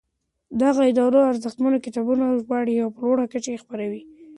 دغو 0.61 0.81
ادارو 0.89 1.27
ارزښتمن 1.31 1.73
کتابونه 1.85 2.23
ژباړي 2.41 2.75
او 2.83 2.89
په 2.95 2.99
لوړه 3.05 3.25
کچه 3.33 3.49
یې 3.53 3.61
خپروي. 3.63 4.01